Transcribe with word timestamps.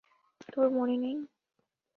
তোর 0.53 0.67
মনে 0.71 0.95
নেই? 0.97 1.17